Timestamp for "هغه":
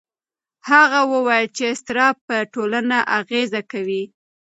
0.69-0.99